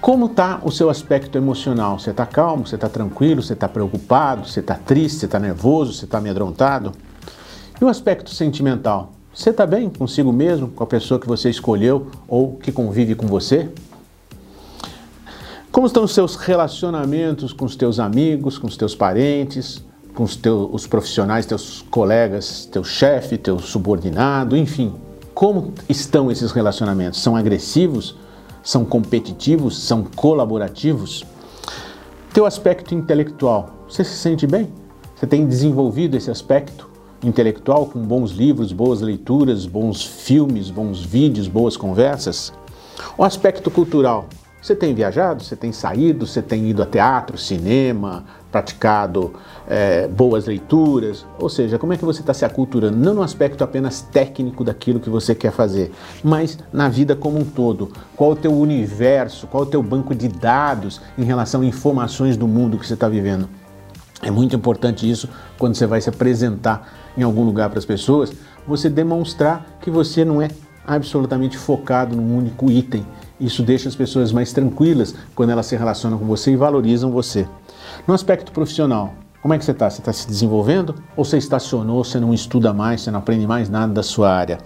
Como 0.00 0.26
está 0.26 0.58
o 0.64 0.72
seu 0.72 0.90
aspecto 0.90 1.38
emocional? 1.38 1.96
Você 1.96 2.10
está 2.10 2.26
calmo, 2.26 2.66
você 2.66 2.74
está 2.74 2.88
tranquilo, 2.88 3.40
você 3.40 3.52
está 3.52 3.68
preocupado, 3.68 4.48
você 4.48 4.58
está 4.58 4.74
triste, 4.74 5.20
você 5.20 5.26
está 5.26 5.38
nervoso, 5.38 5.92
você 5.92 6.06
está 6.06 6.18
amedrontado? 6.18 6.90
E 7.80 7.84
o 7.84 7.88
aspecto 7.88 8.30
sentimental? 8.30 9.12
Você 9.32 9.50
está 9.50 9.64
bem 9.64 9.88
consigo 9.88 10.32
mesmo, 10.32 10.66
com 10.70 10.82
a 10.82 10.88
pessoa 10.88 11.20
que 11.20 11.28
você 11.28 11.48
escolheu 11.48 12.10
ou 12.26 12.56
que 12.56 12.72
convive 12.72 13.14
com 13.14 13.28
você? 13.28 13.70
Como 15.70 15.86
estão 15.86 16.02
os 16.02 16.12
seus 16.12 16.34
relacionamentos 16.34 17.52
com 17.52 17.64
os 17.64 17.76
teus 17.76 18.00
amigos, 18.00 18.58
com 18.58 18.66
os 18.66 18.76
teus 18.76 18.92
parentes, 18.92 19.88
com 20.14 20.24
os, 20.24 20.36
teus, 20.36 20.68
os 20.72 20.86
profissionais, 20.86 21.46
teus 21.46 21.84
colegas, 21.90 22.66
teu 22.70 22.84
chefe, 22.84 23.38
teu 23.38 23.58
subordinado, 23.58 24.56
enfim. 24.56 24.94
Como 25.34 25.72
estão 25.88 26.30
esses 26.30 26.52
relacionamentos? 26.52 27.20
São 27.20 27.36
agressivos? 27.36 28.16
São 28.62 28.84
competitivos? 28.84 29.78
São 29.82 30.04
colaborativos? 30.04 31.24
Teu 32.32 32.46
aspecto 32.46 32.94
intelectual, 32.94 33.70
você 33.88 34.04
se 34.04 34.16
sente 34.16 34.46
bem? 34.46 34.68
Você 35.16 35.26
tem 35.26 35.46
desenvolvido 35.46 36.16
esse 36.16 36.30
aspecto 36.30 36.88
intelectual 37.22 37.86
com 37.86 38.00
bons 38.00 38.30
livros, 38.30 38.72
boas 38.72 39.00
leituras, 39.00 39.66
bons 39.66 40.04
filmes, 40.04 40.70
bons 40.70 41.02
vídeos, 41.02 41.48
boas 41.48 41.76
conversas? 41.76 42.52
O 43.18 43.24
aspecto 43.24 43.70
cultural, 43.70 44.28
você 44.62 44.76
tem 44.76 44.94
viajado, 44.94 45.42
você 45.42 45.56
tem 45.56 45.72
saído, 45.72 46.26
você 46.26 46.40
tem 46.40 46.68
ido 46.68 46.82
a 46.82 46.86
teatro, 46.86 47.36
cinema, 47.36 48.24
praticado 48.50 49.32
é, 49.68 50.08
boas 50.08 50.46
leituras, 50.46 51.24
ou 51.38 51.48
seja, 51.48 51.78
como 51.78 51.92
é 51.92 51.96
que 51.96 52.04
você 52.04 52.20
está 52.20 52.34
se 52.34 52.44
aculturando, 52.44 52.96
não 52.96 53.14
no 53.14 53.22
aspecto 53.22 53.62
apenas 53.62 54.02
técnico 54.02 54.64
daquilo 54.64 54.98
que 54.98 55.08
você 55.08 55.34
quer 55.34 55.52
fazer, 55.52 55.92
mas 56.22 56.58
na 56.72 56.88
vida 56.88 57.14
como 57.14 57.38
um 57.38 57.44
todo. 57.44 57.90
Qual 58.16 58.32
o 58.32 58.36
teu 58.36 58.52
universo, 58.52 59.46
qual 59.46 59.62
o 59.62 59.66
teu 59.66 59.82
banco 59.82 60.14
de 60.14 60.28
dados 60.28 61.00
em 61.16 61.24
relação 61.24 61.60
a 61.60 61.66
informações 61.66 62.36
do 62.36 62.48
mundo 62.48 62.78
que 62.78 62.86
você 62.86 62.94
está 62.94 63.08
vivendo. 63.08 63.48
É 64.22 64.30
muito 64.30 64.54
importante 64.54 65.10
isso 65.10 65.28
quando 65.58 65.74
você 65.74 65.86
vai 65.86 66.00
se 66.00 66.08
apresentar 66.08 67.10
em 67.16 67.22
algum 67.22 67.42
lugar 67.44 67.70
para 67.70 67.78
as 67.78 67.84
pessoas, 67.84 68.32
você 68.66 68.90
demonstrar 68.90 69.78
que 69.80 69.90
você 69.90 70.24
não 70.24 70.42
é 70.42 70.48
absolutamente 70.86 71.56
focado 71.56 72.16
num 72.16 72.36
único 72.36 72.70
item. 72.70 73.06
Isso 73.40 73.62
deixa 73.62 73.88
as 73.88 73.96
pessoas 73.96 74.32
mais 74.32 74.52
tranquilas 74.52 75.14
quando 75.34 75.50
elas 75.50 75.66
se 75.66 75.76
relacionam 75.76 76.18
com 76.18 76.26
você 76.26 76.52
e 76.52 76.56
valorizam 76.56 77.10
você. 77.10 77.46
No 78.06 78.14
aspecto 78.14 78.52
profissional, 78.52 79.14
como 79.42 79.54
é 79.54 79.58
que 79.58 79.64
você 79.64 79.70
está? 79.70 79.88
Você 79.88 80.00
está 80.00 80.12
se 80.12 80.26
desenvolvendo? 80.26 80.94
Ou 81.16 81.24
você 81.24 81.38
estacionou, 81.38 82.04
você 82.04 82.20
não 82.20 82.34
estuda 82.34 82.74
mais, 82.74 83.00
você 83.00 83.10
não 83.10 83.20
aprende 83.20 83.46
mais 83.46 83.70
nada 83.70 83.92
da 83.92 84.02
sua 84.02 84.30
área? 84.30 84.58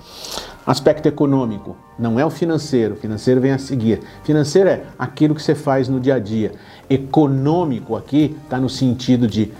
Aspecto 0.66 1.06
econômico, 1.06 1.76
não 1.98 2.18
é 2.18 2.24
o 2.24 2.30
financeiro, 2.30 2.96
financeiro 2.96 3.40
vem 3.40 3.52
a 3.52 3.58
seguir. 3.58 4.00
Financeiro 4.24 4.68
é 4.70 4.82
aquilo 4.98 5.34
que 5.34 5.42
você 5.42 5.54
faz 5.54 5.88
no 5.88 6.00
dia 6.00 6.14
a 6.14 6.18
dia. 6.18 6.52
Econômico 6.88 7.94
aqui 7.94 8.36
está 8.44 8.58
no 8.58 8.68
sentido 8.68 9.28
de 9.28 9.52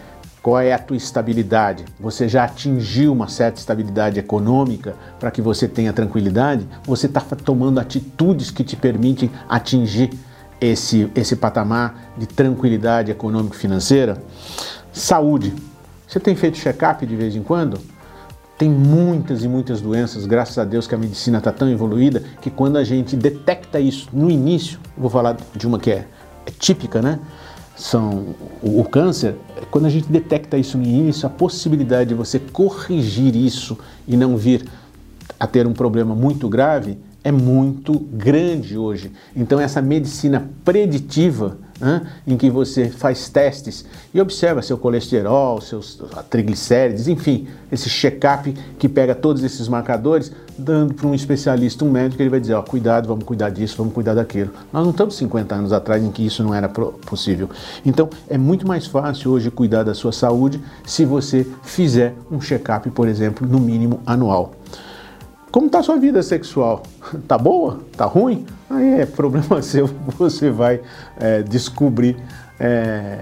qual 0.43 0.61
é 0.61 0.73
a 0.73 0.79
tua 0.79 0.97
estabilidade? 0.97 1.85
Você 1.99 2.29
já 2.29 2.45
atingiu 2.45 3.13
uma 3.13 3.29
certa 3.29 3.59
estabilidade 3.59 4.19
econômica 4.19 4.95
para 5.19 5.31
que 5.31 5.41
você 5.41 5.69
tenha 5.69 5.93
tranquilidade? 5.93 6.69
Você 6.87 7.07
está 7.07 7.21
tomando 7.21 7.81
atitudes 7.81 8.51
que 8.51 8.65
te 8.65 8.77
permitem 8.77 9.31
atingir 9.49 10.11
esse, 10.65 11.11
esse 11.15 11.37
patamar 11.37 12.13
de 12.17 12.27
tranquilidade 12.27 13.11
econômico-financeira? 13.11 14.23
Saúde. 14.93 15.53
Você 16.07 16.21
tem 16.21 16.35
feito 16.35 16.59
check-up 16.59 17.05
de 17.05 17.17
vez 17.17 17.35
em 17.35 17.43
quando? 17.43 17.79
Tem 18.57 18.71
muitas 18.71 19.43
e 19.43 19.49
muitas 19.49 19.81
doenças, 19.81 20.27
graças 20.27 20.57
a 20.59 20.65
Deus 20.65 20.87
que 20.87 20.95
a 20.95 20.99
medicina 20.99 21.39
está 21.39 21.51
tão 21.51 21.69
evoluída, 21.69 22.23
que 22.41 22.51
quando 22.51 22.77
a 22.77 22.85
gente 22.85 23.17
detecta 23.17 23.81
isso 23.81 24.09
no 24.13 24.31
início, 24.31 24.79
vou 24.97 25.11
falar 25.11 25.37
de 25.57 25.67
uma 25.67 25.79
que 25.79 25.91
é, 25.91 26.07
é 26.47 26.51
típica, 26.59 27.03
né? 27.03 27.19
São 27.77 28.37
o, 28.63 28.81
o 28.81 28.85
câncer, 28.85 29.35
quando 29.73 29.87
a 29.87 29.91
gente 29.91 30.11
detecta 30.11 30.57
isso 30.57 30.79
no 30.79 30.85
início, 30.85 31.27
a 31.27 31.31
possibilidade 31.31 32.11
de 32.11 32.15
você 32.15 32.39
corrigir 32.39 33.35
isso 33.35 33.77
e 34.07 34.17
não 34.17 34.37
vir 34.37 34.65
a 35.39 35.49
ter 35.49 35.67
um 35.67 35.73
problema 35.73 36.15
muito 36.15 36.49
grave 36.49 36.97
é 37.25 37.33
muito 37.33 37.99
grande 37.99 38.77
hoje. 38.77 39.11
Então, 39.35 39.59
essa 39.59 39.81
medicina 39.81 40.47
preditiva, 40.63 41.57
né, 41.81 42.07
em 42.27 42.37
que 42.37 42.51
você 42.51 42.91
faz 42.91 43.31
testes 43.31 43.87
e 44.13 44.21
observa 44.21 44.61
seu 44.61 44.77
colesterol, 44.77 45.59
seus 45.61 46.01
triglicérides, 46.29 47.09
enfim, 47.09 47.49
esse 47.73 47.89
check-up 47.89 48.53
que 48.79 48.89
pega 48.89 49.15
todos 49.15 49.43
esses 49.43 49.67
marcadores, 49.69 50.31
dando 50.57 50.93
para 50.93 51.07
um 51.07 51.15
especialista, 51.15 51.83
um 51.85 51.91
médico, 51.91 52.23
ele 52.23 52.29
vai 52.29 52.41
dizer: 52.41 52.55
ó, 52.55 52.63
cuidado, 52.63 53.09
vamos 53.09 53.25
cuidar 53.25 53.49
disso, 53.49 53.75
vamos 53.79 53.95
cuidar 53.95 54.15
daquilo. 54.15 54.51
Nós 54.71 54.85
não 54.85 54.91
estamos 54.91 55.17
50 55.17 55.55
anos 55.55 55.73
atrás 55.73 56.05
em 56.05 56.13
que 56.13 56.25
isso 56.25 56.43
não 56.43 56.55
era 56.55 56.69
possível. 56.69 57.49
Então, 57.87 58.11
é 58.29 58.37
muito 58.37 58.69
mais 58.69 58.87
fácil 58.87 59.31
hoje 59.31 59.51
cuidar 59.51 59.83
da 59.83 59.95
sua 59.95 60.13
saúde 60.13 60.61
se 60.85 61.07
você 61.07 61.47
fizer 61.63 62.15
um 62.31 62.39
check-up, 62.39 62.89
por 62.91 63.09
exemplo, 63.09 63.49
no 63.49 63.59
mínimo 63.59 64.01
anual. 64.05 64.55
Como 65.55 65.67
está 65.67 65.85
sua 65.85 65.97
vida 65.99 66.21
sexual? 66.21 66.83
Tá 67.29 67.39
boa? 67.39 67.79
Tá 67.97 68.07
ruim? 68.07 68.45
Aí 68.69 69.03
é 69.03 69.07
problema 69.07 69.63
seu, 69.63 69.89
você 70.19 70.51
vai 70.51 70.81
é, 71.17 71.43
descobrir 71.45 72.17
é, 72.59 73.21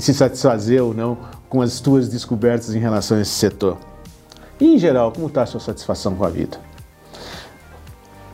se 0.00 0.14
satisfazer 0.14 0.82
ou 0.82 0.94
não 0.94 1.18
com 1.46 1.60
as 1.60 1.74
suas 1.74 2.08
descobertas 2.08 2.74
em 2.74 2.78
relação 2.78 3.18
a 3.18 3.20
esse 3.20 3.32
setor. 3.32 3.76
E 4.58 4.76
em 4.76 4.78
geral, 4.78 5.12
como 5.12 5.26
está 5.26 5.42
a 5.42 5.46
sua 5.46 5.60
satisfação 5.60 6.14
com 6.14 6.24
a 6.24 6.30
vida? 6.30 6.56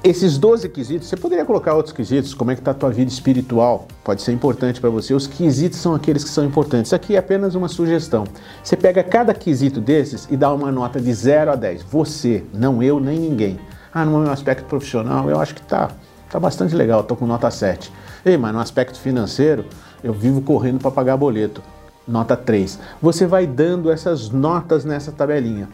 Esses 0.03 0.39
12 0.39 0.67
quesitos, 0.71 1.09
você 1.09 1.17
poderia 1.17 1.45
colocar 1.45 1.75
outros 1.75 1.93
quesitos, 1.93 2.33
como 2.33 2.51
é 2.51 2.55
que 2.55 2.63
está 2.63 2.71
a 2.71 2.75
tua 2.75 2.89
vida 2.89 3.11
espiritual, 3.11 3.87
pode 4.03 4.23
ser 4.23 4.33
importante 4.33 4.81
para 4.81 4.89
você. 4.89 5.13
Os 5.13 5.27
quesitos 5.27 5.79
são 5.79 5.95
aqueles 5.95 6.25
que 6.25 6.31
são 6.31 6.43
importantes. 6.43 6.89
Isso 6.89 6.95
aqui 6.95 7.17
é 7.17 7.19
apenas 7.19 7.55
uma 7.55 7.69
sugestão. 7.69 8.25
Você 8.65 8.79
pega 8.79 9.05
cada 9.05 9.35
quesito 9.35 9.79
desses 9.79 10.27
e 10.31 10.39
dá 10.39 10.51
uma 10.55 10.73
nota 10.73 10.99
de 10.99 11.13
0 11.13 11.51
a 11.51 11.55
10. 11.55 11.83
Você, 11.83 12.43
não 12.55 12.83
eu, 12.83 12.99
nem 12.99 13.19
ninguém. 13.19 13.61
Ah, 13.93 14.07
no 14.07 14.19
meu 14.21 14.33
aspecto 14.33 14.65
profissional, 14.65 15.29
eu 15.29 15.39
acho 15.39 15.55
que 15.55 15.61
tá, 15.61 15.91
tá 16.31 16.41
bastante 16.41 16.75
legal, 16.75 17.03
estou 17.03 17.15
com 17.15 17.27
nota 17.27 17.51
7. 17.51 17.93
Ei, 18.25 18.39
mas 18.39 18.55
no 18.55 18.61
aspecto 18.61 18.99
financeiro, 18.99 19.67
eu 20.03 20.15
vivo 20.15 20.41
correndo 20.41 20.81
para 20.81 20.91
pagar 20.91 21.19
boleto. 21.19 21.63
Nota 22.09 22.35
3. 22.35 22.79
Você 23.03 23.27
vai 23.27 23.47
dando 23.47 23.91
essas 23.91 24.31
notas 24.31 24.83
nessa 24.83 25.13
tabelinha. 25.13 25.69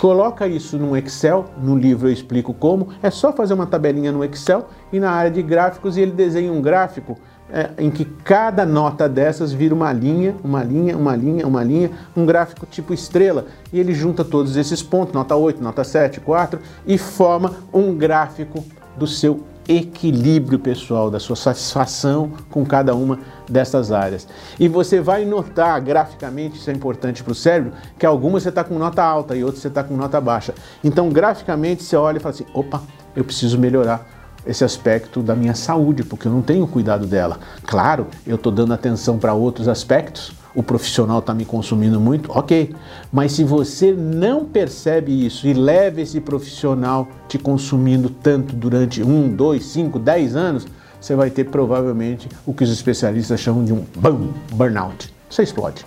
Coloca 0.00 0.46
isso 0.46 0.76
no 0.76 0.94
Excel, 0.96 1.46
no 1.56 1.76
livro 1.76 2.08
eu 2.08 2.12
explico 2.12 2.52
como. 2.52 2.88
É 3.02 3.10
só 3.10 3.32
fazer 3.32 3.54
uma 3.54 3.66
tabelinha 3.66 4.12
no 4.12 4.22
Excel 4.22 4.68
e 4.92 5.00
na 5.00 5.10
área 5.10 5.30
de 5.30 5.42
gráficos 5.42 5.96
e 5.96 6.02
ele 6.02 6.12
desenha 6.12 6.52
um 6.52 6.60
gráfico 6.60 7.18
é, 7.50 7.70
em 7.78 7.90
que 7.90 8.04
cada 8.04 8.66
nota 8.66 9.08
dessas 9.08 9.52
vira 9.52 9.74
uma 9.74 9.92
linha, 9.92 10.34
uma 10.44 10.62
linha, 10.62 10.96
uma 10.96 11.16
linha, 11.16 11.46
uma 11.46 11.62
linha, 11.62 11.90
um 12.14 12.26
gráfico 12.26 12.66
tipo 12.66 12.92
estrela. 12.92 13.46
E 13.72 13.80
ele 13.80 13.94
junta 13.94 14.22
todos 14.22 14.56
esses 14.56 14.82
pontos, 14.82 15.14
nota 15.14 15.34
8, 15.34 15.62
nota 15.62 15.82
7, 15.82 16.20
4, 16.20 16.60
e 16.86 16.98
forma 16.98 17.54
um 17.72 17.94
gráfico 17.94 18.62
do 18.96 19.06
seu 19.06 19.44
equilíbrio 19.68 20.58
pessoal, 20.58 21.10
da 21.10 21.18
sua 21.18 21.36
satisfação 21.36 22.32
com 22.50 22.64
cada 22.64 22.94
uma 22.94 23.18
dessas 23.48 23.90
áreas. 23.92 24.26
E 24.58 24.68
você 24.68 25.00
vai 25.00 25.24
notar 25.24 25.80
graficamente, 25.80 26.58
isso 26.58 26.70
é 26.70 26.72
importante 26.72 27.22
para 27.22 27.32
o 27.32 27.34
cérebro, 27.34 27.72
que 27.98 28.06
algumas 28.06 28.42
você 28.42 28.50
está 28.50 28.62
com 28.62 28.78
nota 28.78 29.02
alta 29.02 29.36
e 29.36 29.42
outras 29.42 29.62
você 29.62 29.68
está 29.68 29.82
com 29.82 29.96
nota 29.96 30.20
baixa. 30.20 30.54
Então, 30.82 31.08
graficamente, 31.08 31.82
você 31.82 31.96
olha 31.96 32.18
e 32.18 32.20
fala 32.20 32.34
assim: 32.34 32.46
opa, 32.54 32.82
eu 33.14 33.24
preciso 33.24 33.58
melhorar 33.58 34.06
esse 34.46 34.64
aspecto 34.64 35.22
da 35.22 35.34
minha 35.34 35.54
saúde, 35.54 36.04
porque 36.04 36.28
eu 36.28 36.32
não 36.32 36.42
tenho 36.42 36.66
cuidado 36.66 37.06
dela. 37.06 37.38
Claro, 37.64 38.06
eu 38.26 38.36
estou 38.36 38.52
dando 38.52 38.72
atenção 38.72 39.18
para 39.18 39.34
outros 39.34 39.66
aspectos, 39.66 40.32
o 40.56 40.62
profissional 40.62 41.18
está 41.18 41.34
me 41.34 41.44
consumindo 41.44 42.00
muito, 42.00 42.32
ok. 42.32 42.74
Mas 43.12 43.32
se 43.32 43.44
você 43.44 43.92
não 43.92 44.46
percebe 44.46 45.26
isso 45.26 45.46
e 45.46 45.52
leva 45.52 46.00
esse 46.00 46.18
profissional 46.18 47.06
te 47.28 47.38
consumindo 47.38 48.08
tanto 48.08 48.56
durante 48.56 49.02
um, 49.02 49.28
dois, 49.28 49.66
cinco, 49.66 49.98
dez 49.98 50.34
anos, 50.34 50.66
você 50.98 51.14
vai 51.14 51.28
ter 51.28 51.44
provavelmente 51.44 52.26
o 52.46 52.54
que 52.54 52.64
os 52.64 52.72
especialistas 52.72 53.38
chamam 53.38 53.64
de 53.64 53.72
um 53.72 53.84
boom, 53.96 54.32
burnout. 54.52 55.12
Você 55.28 55.42
explode. 55.42 55.84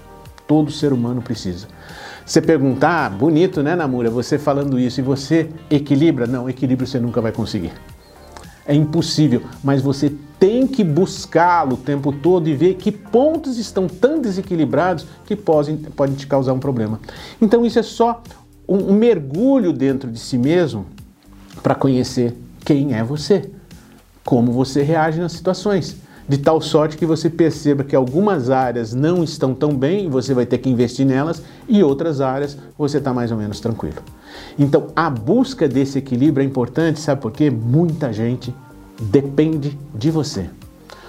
Todo 0.47 0.71
ser 0.71 0.93
humano 0.93 1.21
precisa. 1.21 1.67
Você 2.23 2.39
perguntar, 2.39 3.07
ah, 3.07 3.09
bonito, 3.09 3.63
né, 3.63 3.75
Namura? 3.75 4.09
Você 4.11 4.37
falando 4.37 4.79
isso 4.79 4.99
e 4.99 5.03
você 5.03 5.49
equilibra? 5.69 6.27
Não, 6.27 6.47
equilíbrio 6.47 6.87
você 6.87 6.99
nunca 6.99 7.19
vai 7.19 7.31
conseguir. 7.31 7.71
É 8.69 8.75
impossível, 8.75 9.41
mas 9.63 9.81
você 9.81 10.13
tem 10.39 10.67
que 10.67 10.83
buscá-lo 10.83 11.73
o 11.73 11.77
tempo 11.77 12.11
todo 12.13 12.47
e 12.47 12.53
ver 12.53 12.75
que 12.75 12.91
pontos 12.91 13.57
estão 13.57 13.87
tão 13.87 14.21
desequilibrados 14.21 15.07
que 15.25 15.35
podem, 15.35 15.75
podem 15.75 16.15
te 16.15 16.27
causar 16.27 16.53
um 16.53 16.59
problema. 16.59 16.99
Então, 17.41 17.65
isso 17.65 17.79
é 17.79 17.81
só 17.81 18.21
um, 18.67 18.91
um 18.91 18.93
mergulho 18.93 19.73
dentro 19.73 20.11
de 20.11 20.19
si 20.19 20.37
mesmo 20.37 20.85
para 21.63 21.73
conhecer 21.73 22.37
quem 22.63 22.93
é 22.93 23.03
você, 23.03 23.49
como 24.23 24.51
você 24.51 24.83
reage 24.83 25.19
nas 25.19 25.31
situações. 25.31 25.97
De 26.29 26.37
tal 26.37 26.61
sorte 26.61 26.95
que 26.95 27.07
você 27.07 27.27
perceba 27.27 27.83
que 27.83 27.95
algumas 27.95 28.51
áreas 28.51 28.93
não 28.93 29.23
estão 29.23 29.55
tão 29.55 29.75
bem 29.75 30.07
você 30.07 30.31
vai 30.31 30.45
ter 30.45 30.59
que 30.59 30.69
investir 30.69 31.03
nelas, 31.03 31.41
e 31.67 31.83
outras 31.83 32.21
áreas 32.21 32.55
você 32.77 32.99
está 32.99 33.11
mais 33.11 33.31
ou 33.31 33.37
menos 33.37 33.59
tranquilo. 33.59 33.97
Então, 34.57 34.87
a 34.95 35.09
busca 35.09 35.67
desse 35.67 35.97
equilíbrio 35.97 36.43
é 36.43 36.47
importante, 36.47 36.99
sabe 36.99 37.19
por 37.19 37.31
quê? 37.31 37.49
Muita 37.49 38.13
gente 38.13 38.53
depende 39.01 39.75
de 39.95 40.11
você. 40.11 40.47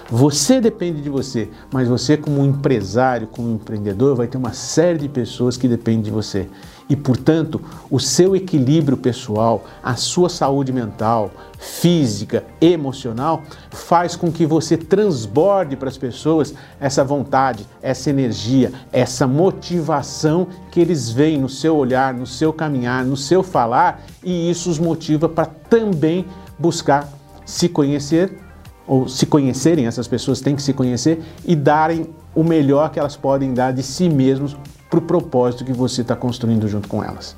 Você 0.09 0.59
depende 0.59 1.01
de 1.03 1.09
você, 1.09 1.47
mas 1.71 1.87
você, 1.87 2.17
como 2.17 2.43
empresário, 2.43 3.27
como 3.27 3.53
empreendedor, 3.53 4.15
vai 4.15 4.25
ter 4.25 4.37
uma 4.39 4.53
série 4.53 4.97
de 4.97 5.07
pessoas 5.07 5.55
que 5.55 5.67
dependem 5.67 6.01
de 6.01 6.11
você. 6.11 6.49
E, 6.91 6.95
portanto, 6.97 7.61
o 7.89 8.01
seu 8.01 8.35
equilíbrio 8.35 8.97
pessoal, 8.97 9.63
a 9.81 9.95
sua 9.95 10.27
saúde 10.27 10.73
mental, 10.73 11.31
física, 11.57 12.43
emocional, 12.59 13.43
faz 13.69 14.17
com 14.17 14.29
que 14.29 14.45
você 14.45 14.75
transborde 14.75 15.77
para 15.77 15.87
as 15.87 15.97
pessoas 15.97 16.53
essa 16.81 17.01
vontade, 17.01 17.65
essa 17.81 18.09
energia, 18.09 18.73
essa 18.91 19.25
motivação 19.25 20.49
que 20.69 20.81
eles 20.81 21.09
veem 21.09 21.39
no 21.39 21.47
seu 21.47 21.77
olhar, 21.77 22.13
no 22.13 22.27
seu 22.27 22.51
caminhar, 22.51 23.05
no 23.05 23.15
seu 23.15 23.41
falar, 23.41 24.03
e 24.21 24.51
isso 24.51 24.69
os 24.69 24.77
motiva 24.77 25.29
para 25.29 25.45
também 25.45 26.25
buscar 26.59 27.07
se 27.45 27.69
conhecer, 27.69 28.37
ou 28.85 29.07
se 29.07 29.25
conhecerem, 29.25 29.87
essas 29.87 30.09
pessoas 30.09 30.41
têm 30.41 30.57
que 30.57 30.61
se 30.61 30.73
conhecer 30.73 31.23
e 31.45 31.55
darem 31.55 32.09
o 32.35 32.43
melhor 32.43 32.91
que 32.91 32.99
elas 32.99 33.15
podem 33.15 33.53
dar 33.53 33.71
de 33.71 33.81
si 33.81 34.09
mesmos 34.09 34.57
para 34.91 34.99
o 34.99 35.01
propósito 35.01 35.63
que 35.63 35.71
você 35.71 36.01
está 36.01 36.17
construindo 36.17 36.67
junto 36.67 36.89
com 36.89 37.01
elas. 37.01 37.33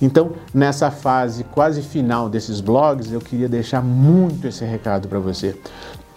Então, 0.00 0.32
nessa 0.52 0.90
fase 0.90 1.42
quase 1.42 1.80
final 1.80 2.28
desses 2.28 2.60
blogs, 2.60 3.10
eu 3.10 3.20
queria 3.20 3.48
deixar 3.48 3.80
muito 3.80 4.46
esse 4.46 4.62
recado 4.62 5.08
para 5.08 5.18
você. 5.18 5.58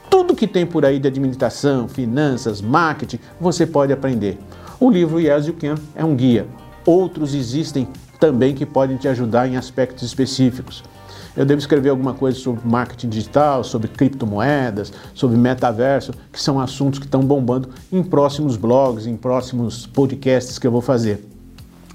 Tudo 0.09 0.35
que 0.35 0.45
tem 0.45 0.65
por 0.65 0.85
aí 0.85 0.99
de 0.99 1.07
administração, 1.07 1.87
finanças, 1.87 2.59
marketing, 2.59 3.19
você 3.39 3.65
pode 3.65 3.93
aprender. 3.93 4.37
O 4.77 4.91
livro 4.91 5.21
Yes 5.21 5.47
You 5.47 5.53
Can 5.53 5.75
é 5.95 6.03
um 6.03 6.13
guia. 6.13 6.45
Outros 6.85 7.33
existem 7.33 7.87
também 8.19 8.53
que 8.53 8.65
podem 8.65 8.97
te 8.97 9.07
ajudar 9.07 9.47
em 9.47 9.55
aspectos 9.55 10.03
específicos. 10.03 10.83
Eu 11.35 11.45
devo 11.45 11.59
escrever 11.59 11.89
alguma 11.89 12.13
coisa 12.13 12.37
sobre 12.39 12.65
marketing 12.65 13.09
digital, 13.09 13.63
sobre 13.63 13.87
criptomoedas, 13.89 14.93
sobre 15.13 15.37
metaverso, 15.37 16.13
que 16.31 16.41
são 16.41 16.59
assuntos 16.59 16.99
que 16.99 17.05
estão 17.05 17.21
bombando 17.21 17.69
em 17.91 18.01
próximos 18.01 18.55
blogs, 18.55 19.05
em 19.05 19.17
próximos 19.17 19.85
podcasts 19.85 20.57
que 20.57 20.65
eu 20.65 20.71
vou 20.71 20.81
fazer 20.81 21.25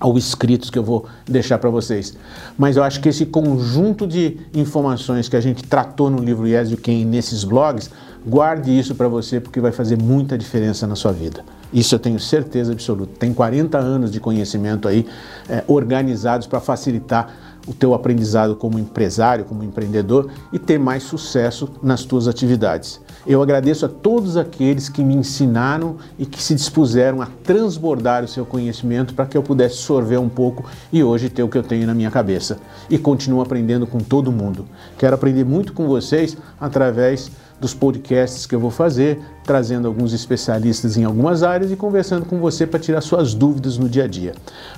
ou 0.00 0.16
escritos 0.16 0.70
que 0.70 0.78
eu 0.78 0.82
vou 0.82 1.06
deixar 1.26 1.58
para 1.58 1.68
vocês. 1.68 2.16
Mas 2.56 2.76
eu 2.76 2.82
acho 2.82 3.00
que 3.00 3.08
esse 3.08 3.26
conjunto 3.26 4.06
de 4.06 4.38
informações 4.54 5.28
que 5.28 5.36
a 5.36 5.40
gente 5.40 5.62
tratou 5.62 6.10
no 6.10 6.22
livro 6.22 6.46
Yes 6.46 6.70
You 6.70 6.78
Can 6.82 7.04
nesses 7.04 7.44
blogs, 7.44 7.90
guarde 8.26 8.76
isso 8.76 8.94
para 8.94 9.08
você 9.08 9.40
porque 9.40 9.60
vai 9.60 9.72
fazer 9.72 10.00
muita 10.00 10.38
diferença 10.38 10.86
na 10.86 10.96
sua 10.96 11.12
vida. 11.12 11.44
Isso 11.72 11.94
eu 11.94 11.98
tenho 11.98 12.18
certeza 12.18 12.72
absoluta. 12.72 13.12
Tem 13.18 13.32
40 13.32 13.78
anos 13.78 14.10
de 14.10 14.18
conhecimento 14.18 14.88
aí 14.88 15.06
é, 15.48 15.62
organizados 15.68 16.46
para 16.46 16.60
facilitar 16.60 17.32
o 17.66 17.72
teu 17.72 17.94
aprendizado 17.94 18.56
como 18.56 18.78
empresário, 18.78 19.44
como 19.44 19.62
empreendedor 19.62 20.30
e 20.52 20.58
ter 20.58 20.78
mais 20.78 21.02
sucesso 21.02 21.68
nas 21.82 22.04
tuas 22.04 22.28
atividades. 22.28 23.00
Eu 23.26 23.42
agradeço 23.42 23.84
a 23.84 23.88
todos 23.88 24.36
aqueles 24.36 24.88
que 24.88 25.04
me 25.04 25.14
ensinaram 25.14 25.96
e 26.18 26.24
que 26.24 26.42
se 26.42 26.54
dispuseram 26.54 27.20
a 27.20 27.26
transbordar 27.44 28.24
o 28.24 28.28
seu 28.28 28.46
conhecimento 28.46 29.14
para 29.14 29.26
que 29.26 29.36
eu 29.36 29.42
pudesse 29.42 29.76
sorver 29.76 30.18
um 30.18 30.28
pouco 30.28 30.64
e 30.90 31.04
hoje 31.04 31.28
ter 31.28 31.42
o 31.42 31.48
que 31.48 31.58
eu 31.58 31.62
tenho 31.62 31.86
na 31.86 31.94
minha 31.94 32.10
cabeça. 32.10 32.58
E 32.88 32.96
continuo 32.96 33.42
aprendendo 33.42 33.86
com 33.86 33.98
todo 33.98 34.32
mundo. 34.32 34.64
Quero 34.96 35.14
aprender 35.14 35.44
muito 35.44 35.72
com 35.72 35.86
vocês 35.86 36.36
através 36.58 37.30
dos 37.60 37.74
podcasts 37.74 38.46
que 38.46 38.54
eu 38.54 38.60
vou 38.60 38.70
fazer, 38.70 39.20
trazendo 39.44 39.86
alguns 39.86 40.14
especialistas 40.14 40.96
em 40.96 41.04
algumas 41.04 41.42
áreas 41.42 41.70
e 41.70 41.76
conversando 41.76 42.24
com 42.24 42.38
você 42.38 42.66
para 42.66 42.80
tirar 42.80 43.02
suas 43.02 43.34
dúvidas 43.34 43.76
no 43.76 43.86
dia 43.86 44.04
a 44.04 44.08
dia. 44.08 44.34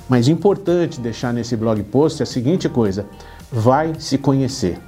Mas 0.09 0.27
importante 0.27 1.01
deixar 1.01 1.33
nesse 1.33 1.57
blog 1.57 1.81
post 1.85 2.21
é 2.21 2.25
a 2.25 2.27
seguinte 2.27 2.69
coisa: 2.69 3.07
vai 3.53 3.93
se 4.01 4.19
conhecer. 4.19 4.81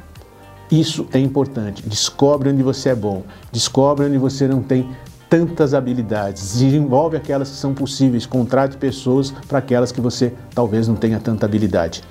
Isso 0.71 1.07
é 1.13 1.19
importante. 1.19 1.83
Descobre 1.87 2.49
onde 2.49 2.63
você 2.63 2.91
é 2.91 2.95
bom, 2.95 3.23
descobre 3.53 4.07
onde 4.07 4.19
você 4.19 4.49
não 4.49 4.63
tem 4.63 4.89
tantas 5.29 5.75
habilidades, 5.75 6.59
desenvolve 6.59 7.17
aquelas 7.17 7.51
que 7.51 7.57
são 7.57 7.75
possíveis, 7.75 8.25
contrate 8.25 8.77
pessoas 8.77 9.33
para 9.49 9.59
aquelas 9.59 9.91
que 9.91 10.01
você 10.01 10.33
talvez 10.55 10.87
não 10.87 10.95
tenha 10.95 11.19
tanta 11.19 11.45
habilidade. 11.45 12.03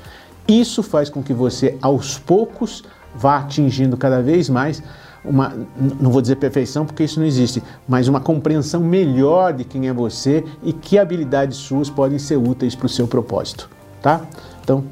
Isso 0.47 0.83
faz 0.83 1.09
com 1.09 1.23
que 1.23 1.33
você, 1.33 1.77
aos 1.81 2.19
poucos, 2.19 2.83
vá 3.15 3.37
atingindo 3.37 3.95
cada 3.95 4.21
vez 4.21 4.49
mais 4.49 4.83
uma, 5.23 5.53
não 6.01 6.11
vou 6.11 6.21
dizer 6.21 6.35
perfeição 6.35 6.85
porque 6.85 7.03
isso 7.03 7.19
não 7.19 7.25
existe, 7.25 7.63
mas 7.87 8.07
uma 8.07 8.19
compreensão 8.19 8.81
melhor 8.81 9.53
de 9.53 9.63
quem 9.63 9.87
é 9.87 9.93
você 9.93 10.43
e 10.61 10.73
que 10.73 10.97
habilidades 10.97 11.57
suas 11.57 11.89
podem 11.89 12.19
ser 12.19 12.37
úteis 12.37 12.75
para 12.75 12.87
o 12.87 12.89
seu 12.89 13.07
propósito, 13.07 13.69
tá? 14.01 14.21
Então, 14.61 14.83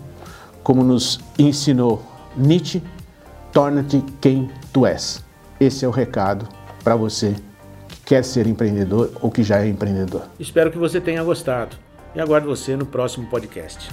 como 0.64 0.84
nos 0.84 1.20
ensinou 1.38 2.02
Nietzsche, 2.38 2.82
torna-te 3.52 4.04
quem 4.20 4.50
tu 4.72 4.86
és. 4.86 5.24
Esse 5.60 5.86
é 5.86 5.88
o 5.88 5.92
recado 5.92 6.48
para 6.84 6.96
você 6.96 7.36
que 7.88 7.98
quer 8.06 8.24
ser 8.24 8.48
empreendedor 8.48 9.12
ou 9.22 9.30
que 9.30 9.44
já 9.44 9.62
é 9.62 9.68
empreendedor. 9.68 10.24
Espero 10.40 10.72
que 10.72 10.78
você 10.78 11.00
tenha 11.00 11.24
gostado 11.24 11.76
e 12.16 12.20
aguardo 12.20 12.48
você 12.48 12.76
no 12.76 12.86
próximo 12.86 13.28
podcast. 13.28 13.90